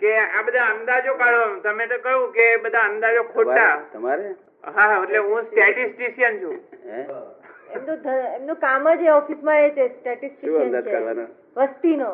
કે 0.00 0.10
આ 0.16 0.42
બધા 0.48 0.66
અંદાજો 0.74 1.14
કાઢો. 1.22 1.44
તમે 1.62 1.86
તો 1.86 1.96
કહ્યું 2.04 2.32
કે 2.32 2.46
બધા 2.64 2.84
અંદાજો 2.90 3.22
ખોટા. 3.32 3.72
તમારે? 3.92 4.28
હા 4.76 4.90
એટલે 4.98 5.18
હું 5.30 5.48
સ્ટેટિસ્ટિશિયન 5.48 6.38
છું. 6.42 6.58
એમનું 7.76 8.56
કામ 8.60 8.86
જ 9.00 9.10
ઓફિસમાં 9.16 9.64
એ 9.64 9.72
છે 9.78 9.88
સ્ટેટિસ્ટિશિયન 9.96 10.70
છે. 10.82 11.26
વસ્તીનો. 11.56 12.12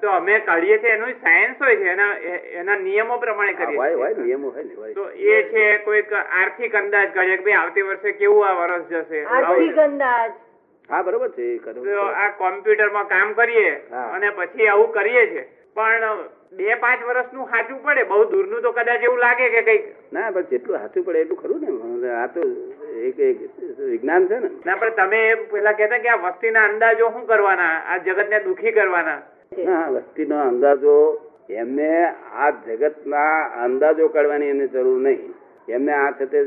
તો 0.00 0.08
અમે 0.10 0.34
કાઢીએ 0.40 0.78
છીએ 0.78 0.92
એનું 0.94 1.12
સાયન્સ 1.22 1.58
હોય 1.60 1.76
છે 1.76 1.90
એના 1.92 2.12
એના 2.60 2.78
નિયમો 2.84 3.18
પ્રમાણે 3.18 3.54
કરીએ 3.54 3.78
હોય 3.78 3.90
છીએ. 3.90 4.02
હોય 4.02 4.14
નિયમો 4.20 4.50
હોય 4.50 4.94
તો 4.94 5.08
એ 5.34 5.42
છે 5.50 5.64
કોઈક 5.84 6.12
આર્થિક 6.20 6.74
અંદાજ 6.82 7.08
કાઢીએ 7.16 7.38
કે 7.38 7.44
ભાઈ 7.44 7.60
આવતી 7.62 7.86
વર્ષે 7.90 8.12
કેવું 8.22 8.46
આ 8.48 8.54
વર્ષ 8.60 8.86
જશે? 8.92 9.24
આર્થિક 9.26 9.82
અંદાજ. 9.88 10.30
હા 10.88 11.02
બરોબર 11.02 11.30
છે 11.36 11.50
આ 11.50 11.58
કોમ્પ્યુટરમાં 11.58 12.14
આ 12.22 12.30
કોમ્પ્યુટરમાં 12.38 13.06
કામ 13.08 13.34
કરીએ 13.34 13.68
અને 14.06 14.30
પછી 14.38 14.68
આવું 14.68 14.90
કરીએ 14.92 15.26
છીએ. 15.34 15.44
પણ 15.76 16.18
બે 16.56 16.74
પાંચ 16.82 17.00
વર્ષનું 17.08 17.48
સાચું 17.52 17.78
પડે. 17.84 18.02
બહુ 18.10 18.24
દૂરનું 18.32 18.62
તો 18.62 18.70
કદાચ 18.72 19.02
એવું 19.02 19.18
લાગે 19.18 19.46
કે 19.54 19.62
કંઈક. 19.62 19.84
ના 20.12 20.30
પણ 20.30 20.48
જેટલું 20.50 20.78
સાચું 20.78 21.04
પડે 21.04 21.20
એટલું 21.20 21.38
ખરું 21.42 21.60
ને. 21.60 22.10
આ 22.22 22.26
તો 22.34 22.40
એક 23.08 23.18
એક 23.18 23.38
વિજ્ઞાન 23.92 24.28
છે 24.28 24.38
ને. 24.38 24.50
ના 24.66 24.76
પણ 24.80 24.96
તમે 24.98 25.20
પેલા 25.52 25.72
કહેતા 25.72 26.02
કે 26.04 26.08
આ 26.08 26.22
વસ્તીના 26.24 26.66
અંદાજો 26.70 27.10
શું 27.14 27.26
કરવાના? 27.26 27.76
આ 27.90 27.98
જગતને 27.98 28.40
દુખી 28.44 28.72
કરવાના. 28.72 29.20
હા 29.66 29.86
વસ્તીનો 29.90 30.36
અંદાજો 30.50 30.94
એમને 31.48 31.90
આ 32.42 32.50
જગતના 32.66 33.32
અંદાજો 33.64 34.08
કાઢવાની 34.08 34.52
એને 34.54 34.66
જરૂર 34.68 35.00
નહીં. 35.00 35.34
એમને 35.68 35.92
આ 35.92 36.12
સાથે 36.18 36.40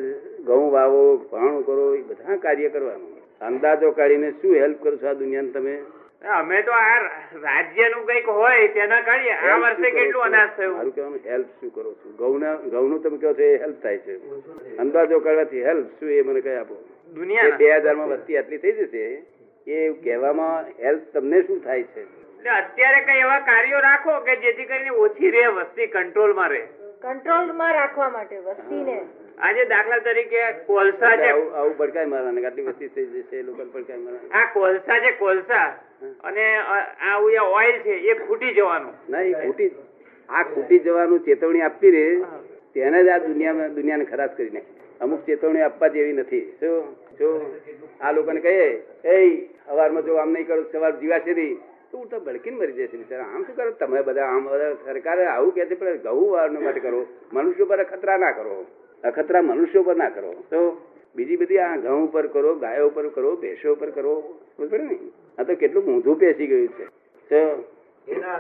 ઘઉં 0.48 0.72
વાવો 0.72 1.04
ભાણું 1.32 1.64
કરો 1.66 1.94
એ 1.96 2.02
બધા 2.10 2.38
કાર્ય 2.38 2.70
કરવાનું. 2.70 3.14
અંદાજો 3.42 3.92
કાઢીને 3.92 4.30
શું 4.42 4.60
હેલ્પ 4.64 4.82
કરશો 4.84 5.08
આ 5.08 5.20
દુનિયાને 5.22 5.52
તમે? 5.52 5.76
અમે 6.22 6.64
તો 6.64 6.72
આ 6.72 7.00
રાજ્યનું 7.44 8.06
કંઈક 8.06 8.26
હોય 8.26 8.68
તેના 8.76 9.02
કાઢીએ 9.02 9.34
આ 9.34 9.58
વર્ષે 9.58 9.92
કેટલું 9.92 10.24
અનાજ 10.26 10.50
થયું? 10.58 10.76
મારું 10.76 10.92
કહેવાનું 10.92 11.22
હેલ્પ 11.24 11.48
શું 11.60 11.72
કરો 11.72 11.92
છો? 11.94 12.10
ઘઉંના 12.20 12.56
ઘઉંનું 12.74 13.02
તમે 13.02 13.18
કહો 13.18 13.34
છો 13.34 13.44
એ 13.44 13.58
હેલ્પ 13.58 13.82
થાય 13.82 13.98
છે. 13.98 14.16
અંદાજો 14.78 15.20
કરવાથી 15.20 15.64
હેલ્પ 15.64 16.00
શું 16.00 16.10
એ 16.10 16.24
મને 16.24 16.42
કહી 16.42 16.56
આપો. 16.56 16.76
દુનિયા 17.16 17.58
બે 17.58 17.70
હજારમાં 17.72 18.10
વસ્તી 18.10 18.38
આટલી 18.38 18.62
થઈ 18.64 18.76
જશે 18.80 19.04
એ 19.68 19.94
કહેવામાં 20.04 20.66
હેલ્પ 20.80 21.14
તમને 21.14 21.44
શું 21.48 21.62
થાય 21.62 21.86
છે? 21.94 22.02
એટલે 22.02 22.52
અત્યારે 22.58 23.06
કઈ 23.06 23.20
એવા 23.20 23.40
કાર્યો 23.52 23.82
રાખો 23.82 24.20
કે 24.28 24.36
જેથી 24.44 24.66
કરીને 24.66 24.92
ઓછી 25.06 25.32
રહે 25.32 25.48
વસ્તી 25.62 25.88
કંટ્રોલમાં 25.88 26.52
રહે. 26.52 26.64
કંટ્રોલમાં 27.02 27.74
રાખવા 27.76 28.10
માટે 28.10 28.44
વસ્તીને. 28.50 28.98
આજે 29.38 29.66
દાખલા 29.66 30.00
તરીકે 30.00 30.40
કોલસા 30.68 31.16
છે 31.18 31.28
આવું 31.30 31.74
ભડકાય 31.78 32.08
મારવાના 32.08 32.46
આટલી 32.46 32.68
વસ્તી 32.68 32.90
થઈ 32.90 33.06
જશે 33.14 33.44
લોકો 33.44 33.66
ભડકાય 33.66 34.00
મારવાના 34.00 34.40
આ 34.40 34.48
કોલસા 34.54 35.00
છે 35.00 35.12
કોલસા 35.14 35.68
અને 36.24 36.46
અ, 36.58 36.78
આ 37.02 37.18
ઓઇલ 37.54 37.76
છે 37.82 37.94
એ 38.06 38.16
ખૂટી 38.18 38.54
જવાનું. 38.54 38.94
નહીં 39.10 39.36
ખૂટી 39.36 39.70
આ 40.30 40.44
ખૂટી 40.46 40.80
જવાનું 40.80 41.22
ચેતવણી 41.22 41.62
આપવી 41.62 41.92
રે 41.92 42.04
તેને 42.74 43.04
જ 43.04 43.10
આ 43.10 43.20
દુનિયામાં 43.20 43.76
દુનિયાને 43.76 44.06
ખરાબ 44.06 44.36
કરી 44.36 44.50
નાખી. 44.50 44.76
અમુક 45.02 45.26
ચેતવણી 45.26 45.62
આપવા 45.62 45.90
જેવી 45.90 46.14
નથી. 46.14 46.44
શું 46.60 46.84
શું 47.18 47.42
આ 48.00 48.12
લોકોને 48.12 48.42
કહીએ 48.42 48.68
એ 49.06 49.16
સવારમાં 49.66 50.06
જો 50.06 50.18
આમ 50.18 50.32
નહીં 50.32 50.48
કરો 50.48 50.62
તો 50.64 50.70
સવાર 50.72 50.94
જીવાશે 50.96 51.34
નહીં 51.34 51.58
તો 51.92 51.98
ઉલટા 51.98 52.20
ભડકીને 52.22 52.58
મરી 52.58 52.78
જશે 52.80 52.98
બિચારા. 52.98 53.30
આમ 53.34 53.46
શું 53.46 53.56
કરો 53.56 53.72
તમે 53.74 54.02
બધા? 54.04 54.28
આમ 54.28 54.44
બધા 54.46 54.74
સરકારે 54.86 55.26
આવું 55.28 55.54
કહે 55.54 55.66
છે 55.66 55.76
પણ 55.76 55.98
ઘઉં 56.00 56.64
માટે 56.64 56.80
કરો. 56.82 57.06
મનુષ્ય 57.32 57.66
પર 57.66 57.86
ખતરા 57.86 58.18
ના 58.18 58.34
કરો. 58.34 58.58
અખતરા 59.04 59.42
મનુષ્યો 59.42 59.84
પર 59.84 59.96
ના 59.96 60.10
કરો. 60.10 60.32
તો 60.32 60.88
બીજી 61.16 61.38
બધી 61.38 61.58
આ 61.58 61.76
ઘઉં 61.76 62.04
ઉપર 62.04 62.28
કરો 62.28 62.56
ગાયો 62.56 62.88
ઉપર 62.88 63.10
કરો 63.10 63.36
ભેંસો 63.36 63.74
ઉપર 63.74 63.90
કરો 63.90 64.40
પડે 64.58 64.78
ને? 64.78 64.98
આ 65.40 65.44
તો 65.44 65.56
કેટલું 65.56 65.84
ઊંધું 65.84 66.20
પેસી 66.20 66.48
ગયું 66.48 66.68
છે. 66.68 66.86
તો 67.30 67.64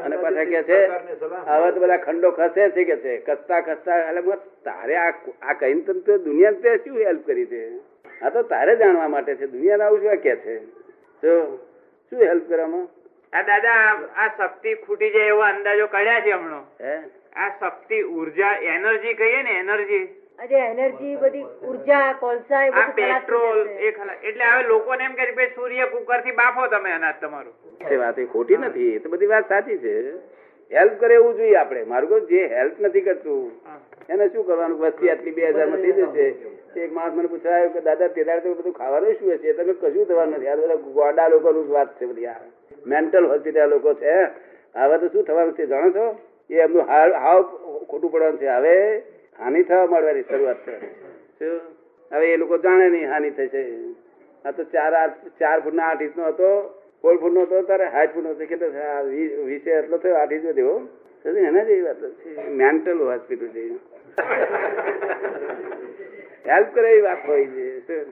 અને 0.03 0.17
પાછા 0.17 0.43
કે 0.43 0.63
છે 0.63 0.87
આવા 1.33 1.71
તો 1.71 1.79
બધા 1.79 1.97
ખંડો 1.97 2.31
ખસે 2.31 2.69
છે 2.69 2.83
કે 2.83 2.97
છે 2.97 3.17
કસતા 3.17 3.61
ખસતા 3.61 3.97
એટલે 3.97 4.21
તારે 4.63 4.95
આ 4.95 5.09
આ 5.41 5.53
કહીને 5.53 5.81
તને 5.81 5.99
તો 5.99 6.17
દુનિયા 6.17 6.51
તે 6.51 6.77
શું 6.77 6.97
હેલ્પ 6.97 7.25
કરી 7.27 7.45
છે 7.45 7.77
આ 8.21 8.29
તો 8.29 8.41
તારે 8.41 8.75
જાણવા 8.75 9.07
માટે 9.07 9.35
છે 9.35 9.47
દુનિયાને 9.47 9.83
આવું 9.83 10.01
શું 10.01 10.15
કે 10.15 10.35
છે? 10.35 10.65
તો 11.21 11.57
શું 12.09 12.21
હેલ્પ 12.21 12.49
કરવામાં? 12.49 12.87
આ 13.37 13.41
દાદા 13.41 13.99
આ- 14.15 14.27
શક્તિ 14.37 14.73
ખૂટી 14.73 15.09
જાય 15.09 15.27
એવા 15.27 15.47
અંદાજો 15.47 15.87
કાઢ્યા 15.87 16.19
છે 16.19 16.31
હમણાં. 16.31 16.83
હે? 16.83 16.99
આ 17.35 17.49
શક્તિ 17.59 18.03
ઊર્જા 18.03 18.51
એનર્જી 18.51 19.13
કહીએ 19.13 19.43
ને 19.43 19.49
એનર્જી 19.49 20.26
આજે 20.39 20.57
એનર્જી 20.61 21.15
બધી 21.17 21.45
ઊર્જા 21.67 22.13
કોલસા 22.13 22.63
એ 22.65 22.71
બધું 22.71 22.91
પેટ્રોલ 22.97 23.59
એ 23.85 23.91
ખલા 23.91 24.17
એટલે 24.23 24.49
હવે 24.49 24.67
લોકોને 24.71 25.03
એમ 25.05 25.15
કે 25.15 25.25
છે 25.25 25.33
ભાઈ 25.37 25.53
સૂર્ય 25.55 25.87
કુકરથી 25.93 26.35
બાફો 26.39 26.67
તમે 26.67 26.91
અનાજ 26.91 27.15
તમારું. 27.21 27.55
એ 27.93 27.97
વાત 27.97 28.19
એ 28.19 28.25
ખોટી 28.33 28.59
નથી 28.59 28.91
એ 28.95 28.99
તો 28.99 29.09
બધી 29.09 29.31
વાત 29.31 29.49
સાચી 29.49 29.79
છે. 29.79 29.93
હેલ્પ 30.71 30.99
કરે 30.99 31.15
એવું 31.15 31.33
જોઈએ 31.39 31.57
આપણે. 31.57 31.81
મારું 31.85 32.09
કહું 32.09 32.27
જે 32.29 32.43
હેલ્પ 32.53 32.75
નથી 32.79 33.01
કરતું 33.01 33.51
એને 34.09 34.29
શું 34.29 34.45
કરવાનું? 34.45 34.77
વસ્તી 34.83 35.09
આટલી 35.09 35.35
બે 35.37 35.49
હજારમાં 35.49 35.81
થઈ 35.81 35.95
જશે. 35.97 36.25
એક 36.77 36.91
માણસ 36.91 37.17
મને 37.17 37.27
પૂછાયું 37.27 37.73
કે 37.73 37.81
દાદા 37.81 38.13
તે 38.15 38.23
દાડે 38.23 38.53
બધું 38.53 38.73
ખાવાનું 38.73 39.19
શું 39.19 39.33
હશે? 39.33 39.53
તમે 39.53 39.73
કશું 39.75 40.05
થવાનું 40.05 40.37
નથી. 40.37 40.49
આ 40.49 40.57
બધા 40.57 40.79
ગોડા 40.93 41.29
લોકોનું 41.29 41.69
વાત 41.71 41.99
છે 41.99 42.05
બધી. 42.05 42.27
આ 42.27 42.39
મેન્ટલ 42.85 43.25
હોસ્પિટલ 43.25 43.69
લોકો 43.69 43.95
છે. 43.95 44.15
હવે 44.75 44.95
તો 44.99 45.13
શું 45.13 45.25
થવાનું 45.25 45.55
છે 45.55 45.67
જાણો 45.67 45.91
છો? 45.91 46.05
એ 46.49 46.55
એમનું 46.61 46.85
હાવ 46.87 47.45
ખોટું 47.89 48.09
પડવાનું 48.11 48.39
છે. 48.39 48.49
હવે 48.51 48.77
હાનિ 49.39 49.63
થવા 49.63 49.85
મળવાની 49.85 50.23
શરૂઆત 50.23 50.57
છે 51.39 51.61
હવે 52.11 52.33
એ 52.33 52.37
લોકો 52.37 52.57
જાણે 52.57 52.89
નહીં 52.89 53.09
હાનિ 53.09 53.31
થશે 53.31 53.65
આ 54.45 54.51
તો 54.51 54.65
ચાર 54.65 54.91
ચાર 54.91 55.13
ચાર 55.39 55.61
ફૂટના 55.61 55.87
આઠ 55.87 56.01
ઇંચનો 56.01 56.25
હતો 56.25 56.73
સોળ 57.03 57.17
ફૂટનો 57.17 57.41
હતો 57.41 57.63
તારે 57.63 57.87
હાથ 57.87 58.13
ફૂટ 58.13 58.23
નો 58.23 58.29
હતો. 58.29 58.45
કેટલો? 58.45 58.67
વીસે 59.45 59.71
એટલો 59.71 59.97
થયો 59.97 60.15
આઠ 60.15 60.31
ઇંચનો 60.31 60.53
થયો. 60.53 60.87
એના 61.25 61.63
જેવી 61.63 61.83
વાત 61.83 61.97
છે? 61.97 62.53
મેન્ટલ 62.53 63.01
હોસ્પિટલ 63.01 63.51
છે. 63.51 63.71
હેલ્પ 66.45 66.73
કરે 66.73 66.91
એવી 66.91 67.01
વાત 67.01 67.25
હોય 67.25 67.45
છે. 67.87 68.05